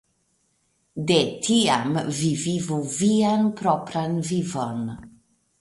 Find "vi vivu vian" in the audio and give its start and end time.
2.21-3.47